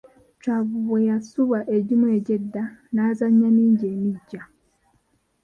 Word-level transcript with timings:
Chwa 0.39 0.57
bwe 0.87 0.99
yasubwa 1.09 1.59
egimu 1.75 2.05
egy'edda, 2.17 2.63
n'azannya 2.93 3.49
mingi 3.57 3.85
emiggya. 3.95 4.41